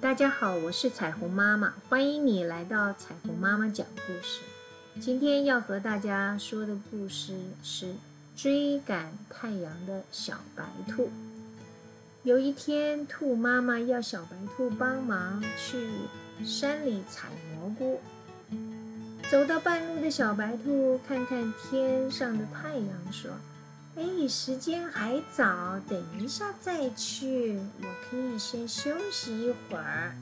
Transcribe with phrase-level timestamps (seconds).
[0.00, 4.42] 大家好，我是彩虹妈妈，欢迎你来到彩虹妈妈讲故事。
[5.00, 7.94] 今天要和大家说的故事是
[8.36, 11.10] 追赶太阳的小白兔。
[12.22, 15.88] 有一天，兔妈妈要小白兔帮忙去
[16.44, 17.26] 山里采
[17.56, 18.00] 蘑菇。
[19.28, 23.32] 走到半路的小白兔看看天上的太阳，说。
[23.96, 27.58] 哎，时间还早，等一下再去。
[28.38, 30.14] 先休息一会儿。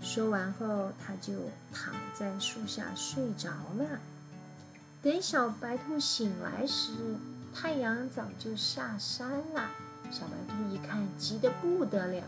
[0.00, 1.32] 说完后，他就
[1.72, 3.98] 躺在树下睡着了。
[5.02, 6.92] 等小白兔醒来时，
[7.54, 9.70] 太阳早就下山了。
[10.10, 12.22] 小白兔一看，急得不得了，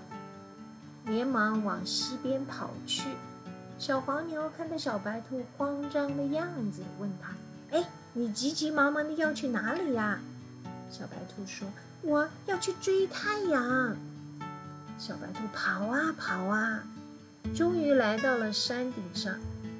[1.04, 3.02] 连忙往西边跑去。
[3.78, 7.34] 小黄牛看到小白兔慌张的样子，问他
[7.76, 7.84] ：“哎，
[8.14, 10.18] 你急急忙忙的要去哪里呀？”
[10.90, 11.68] 小白兔说
[12.00, 13.96] ：“我要去追太阳。”
[14.98, 16.82] 小白兔跑啊跑啊，
[17.54, 19.34] 终于来到了山顶上。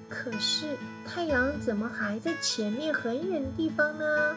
[0.09, 4.37] 可是太阳怎么还在前面很远的地方呢？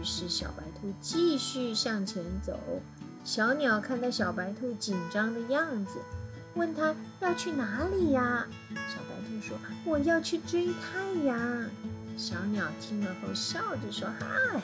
[0.00, 2.58] 于是小白兔继续向前走。
[3.24, 5.98] 小鸟看到小白兔紧张的样子，
[6.54, 8.46] 问他要去哪里呀？
[8.70, 11.38] 小白兔说：“我要去追太阳。”
[12.16, 14.62] 小鸟听了后笑着说：“嗨。”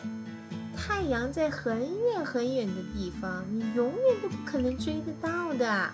[0.79, 5.91] 太阳在很远很远的地方，你永远都不可能追得到的。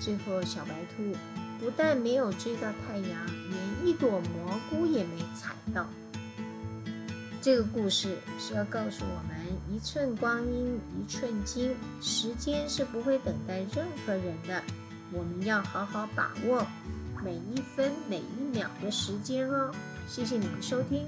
[0.00, 1.16] 最后，小白兔
[1.60, 5.86] 不但没有追到太阳，连一朵蘑菇也没采到。
[7.40, 9.36] 这个故事是要告诉我们：
[9.70, 14.60] 一寸光阴一寸金，时间是不会等待任何人的。
[15.12, 16.66] 我们要好好把握
[17.24, 19.72] 每一分每一秒的时间哦。
[20.08, 21.06] 谢谢你们收听。